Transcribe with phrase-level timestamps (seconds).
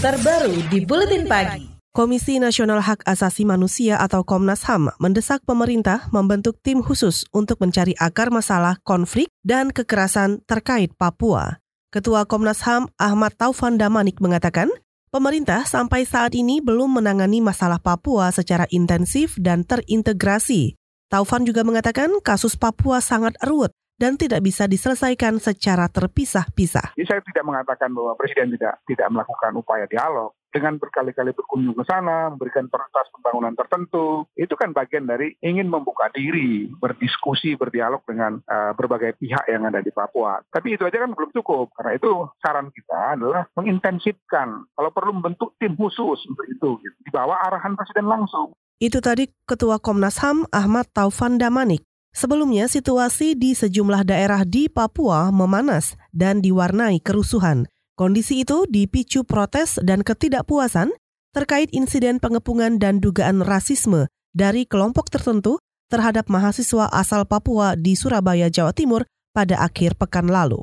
[0.00, 1.70] terbaru di Buletin Pagi.
[1.90, 7.98] Komisi Nasional Hak Asasi Manusia atau Komnas HAM mendesak pemerintah membentuk tim khusus untuk mencari
[7.98, 11.58] akar masalah konflik dan kekerasan terkait Papua.
[11.90, 14.70] Ketua Komnas HAM Ahmad Taufan Damanik mengatakan,
[15.10, 20.78] pemerintah sampai saat ini belum menangani masalah Papua secara intensif dan terintegrasi.
[21.10, 26.96] Taufan juga mengatakan kasus Papua sangat ruwet dan tidak bisa diselesaikan secara terpisah-pisah.
[26.96, 31.84] Jadi saya tidak mengatakan bahwa Presiden tidak tidak melakukan upaya dialog dengan berkali-kali berkunjung ke
[31.86, 38.42] sana, memberikan prioritas pembangunan tertentu, itu kan bagian dari ingin membuka diri, berdiskusi, berdialog dengan
[38.50, 40.42] uh, berbagai pihak yang ada di Papua.
[40.50, 42.10] Tapi itu aja kan belum cukup, karena itu
[42.42, 46.96] saran kita adalah mengintensifkan, kalau perlu membentuk tim khusus untuk itu, gitu.
[47.06, 48.50] di bawah arahan Presiden langsung.
[48.82, 51.89] Itu tadi Ketua Komnas HAM Ahmad Taufan Damanik.
[52.10, 57.70] Sebelumnya, situasi di sejumlah daerah di Papua memanas dan diwarnai kerusuhan.
[57.94, 60.90] Kondisi itu dipicu protes dan ketidakpuasan
[61.30, 68.50] terkait insiden pengepungan dan dugaan rasisme dari kelompok tertentu terhadap mahasiswa asal Papua di Surabaya,
[68.50, 70.62] Jawa Timur pada akhir pekan lalu.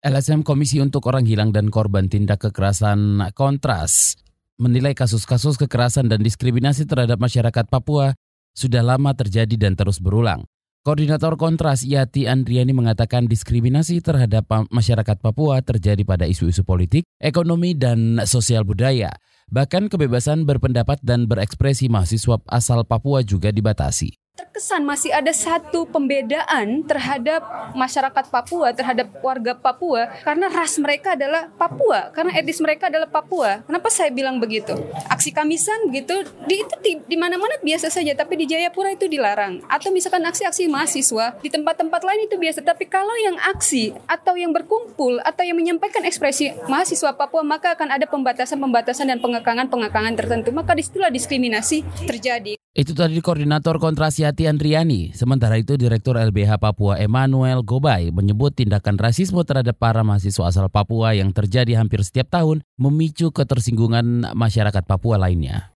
[0.00, 4.16] LSM Komisi untuk Orang Hilang dan Korban Tindak Kekerasan Kontras
[4.56, 8.16] menilai kasus-kasus kekerasan dan diskriminasi terhadap masyarakat Papua
[8.56, 10.48] sudah lama terjadi dan terus berulang.
[10.80, 18.24] Koordinator Kontras Yati Andriani mengatakan diskriminasi terhadap masyarakat Papua terjadi pada isu-isu politik, ekonomi, dan
[18.24, 19.12] sosial budaya.
[19.52, 26.80] Bahkan kebebasan berpendapat dan berekspresi mahasiswa asal Papua juga dibatasi terkesan masih ada satu pembedaan
[26.88, 27.44] terhadap
[27.76, 33.60] masyarakat Papua, terhadap warga Papua karena ras mereka adalah Papua, karena etnis mereka adalah Papua.
[33.68, 34.72] Kenapa saya bilang begitu?
[35.12, 39.60] Aksi Kamisan gitu di itu di, di mana-mana biasa saja, tapi di Jayapura itu dilarang.
[39.68, 44.56] Atau misalkan aksi-aksi mahasiswa di tempat-tempat lain itu biasa, tapi kalau yang aksi atau yang
[44.56, 50.48] berkumpul atau yang menyampaikan ekspresi mahasiswa Papua maka akan ada pembatasan-pembatasan dan pengekangan-pengekangan tertentu.
[50.52, 52.59] Maka di situlah diskriminasi terjadi.
[52.70, 55.10] Itu tadi koordinator Kontrasiati Andriani.
[55.10, 61.10] Sementara itu Direktur LBH Papua Emmanuel Gobay menyebut tindakan rasisme terhadap para mahasiswa asal Papua
[61.18, 65.74] yang terjadi hampir setiap tahun memicu ketersinggungan masyarakat Papua lainnya.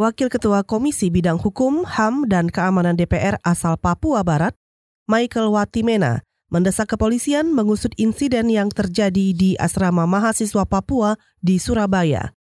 [0.00, 4.56] Wakil Ketua Komisi Bidang Hukum, HAM, dan Keamanan DPR asal Papua Barat,
[5.04, 12.32] Michael Watimena, mendesak kepolisian mengusut insiden yang terjadi di asrama mahasiswa Papua di Surabaya.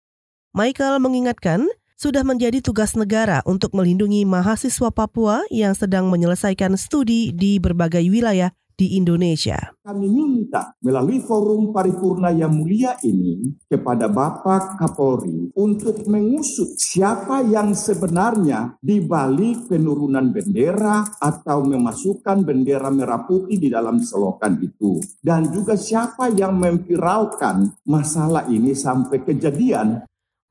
[0.55, 1.67] Michael mengingatkan
[2.01, 8.49] sudah menjadi tugas negara untuk melindungi mahasiswa Papua yang sedang menyelesaikan studi di berbagai wilayah
[8.73, 9.77] di Indonesia.
[9.85, 17.77] Kami minta melalui forum paripurna yang mulia ini kepada Bapak Kapolri untuk mengusut siapa yang
[17.77, 24.97] sebenarnya di balik penurunan bendera atau memasukkan bendera merah putih di dalam selokan itu.
[25.21, 30.01] Dan juga siapa yang memviralkan masalah ini sampai kejadian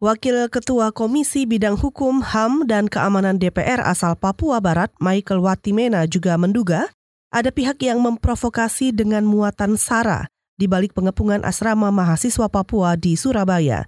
[0.00, 6.40] Wakil Ketua Komisi Bidang Hukum, HAM, dan Keamanan DPR asal Papua Barat, Michael Watimena juga
[6.40, 6.88] menduga
[7.28, 10.24] ada pihak yang memprovokasi dengan muatan SARA
[10.56, 13.84] di balik pengepungan asrama mahasiswa Papua di Surabaya.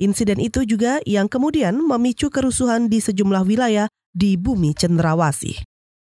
[0.00, 5.60] Insiden itu juga yang kemudian memicu kerusuhan di sejumlah wilayah di bumi cenderawasih.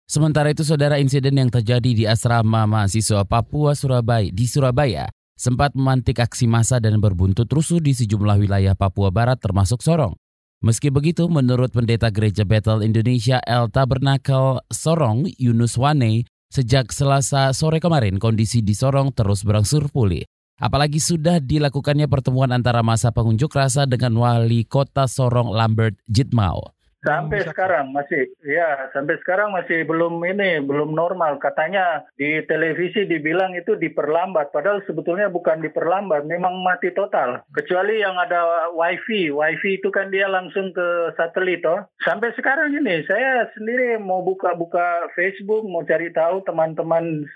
[0.07, 6.19] Sementara itu, saudara insiden yang terjadi di asrama mahasiswa Papua Surabaya di Surabaya sempat memantik
[6.19, 10.16] aksi massa dan berbuntut rusuh di sejumlah wilayah Papua Barat termasuk Sorong.
[10.63, 17.84] Meski begitu, menurut pendeta Gereja Bethel Indonesia El Tabernakel Sorong, Yunus Wane, sejak Selasa sore
[17.84, 20.24] kemarin kondisi di Sorong terus berangsur pulih.
[20.56, 26.75] Apalagi sudah dilakukannya pertemuan antara masa pengunjuk rasa dengan wali kota Sorong Lambert Jitmao.
[27.06, 31.38] Sampai sekarang masih, ya sampai sekarang masih belum ini, belum normal.
[31.38, 37.46] Katanya di televisi dibilang itu diperlambat, padahal sebetulnya bukan diperlambat, memang mati total.
[37.54, 41.86] Kecuali yang ada wifi, wifi itu kan dia langsung ke satelit, toh.
[42.02, 47.30] Sampai sekarang ini, saya sendiri mau buka-buka Facebook, mau cari tahu teman-teman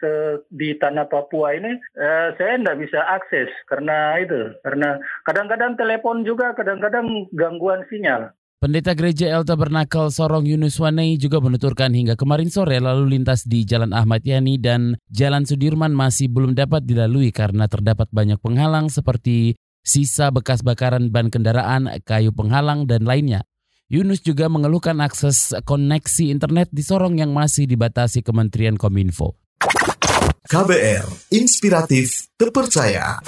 [0.50, 4.98] di tanah Papua ini, eh, saya tidak bisa akses karena itu, karena
[5.30, 8.34] kadang-kadang telepon juga, kadang-kadang gangguan sinyal.
[8.60, 13.64] Pendeta Gereja El Tabernakel Sorong Yunus Wanei juga menuturkan hingga kemarin sore lalu lintas di
[13.64, 19.56] Jalan Ahmad Yani dan Jalan Sudirman masih belum dapat dilalui karena terdapat banyak penghalang seperti
[19.80, 23.48] sisa bekas bakaran ban kendaraan, kayu penghalang, dan lainnya.
[23.88, 29.40] Yunus juga mengeluhkan akses koneksi internet di Sorong yang masih dibatasi Kementerian Kominfo.
[30.52, 33.24] KBR, inspiratif, terpercaya.